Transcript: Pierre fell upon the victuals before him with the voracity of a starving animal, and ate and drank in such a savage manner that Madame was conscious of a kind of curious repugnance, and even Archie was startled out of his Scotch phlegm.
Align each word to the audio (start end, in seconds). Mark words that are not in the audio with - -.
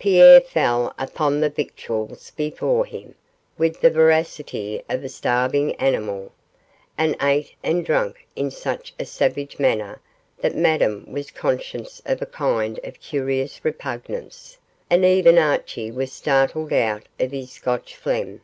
Pierre 0.00 0.40
fell 0.40 0.92
upon 0.98 1.38
the 1.40 1.48
victuals 1.48 2.32
before 2.32 2.84
him 2.84 3.14
with 3.56 3.80
the 3.80 3.88
voracity 3.88 4.82
of 4.88 5.04
a 5.04 5.08
starving 5.08 5.76
animal, 5.76 6.32
and 6.98 7.14
ate 7.22 7.54
and 7.62 7.86
drank 7.86 8.26
in 8.34 8.50
such 8.50 8.92
a 8.98 9.04
savage 9.04 9.60
manner 9.60 10.00
that 10.40 10.56
Madame 10.56 11.04
was 11.12 11.30
conscious 11.30 12.02
of 12.04 12.20
a 12.20 12.26
kind 12.26 12.80
of 12.82 12.98
curious 12.98 13.64
repugnance, 13.64 14.58
and 14.90 15.04
even 15.04 15.38
Archie 15.38 15.92
was 15.92 16.12
startled 16.12 16.72
out 16.72 17.04
of 17.20 17.30
his 17.30 17.52
Scotch 17.52 17.94
phlegm. 17.94 18.40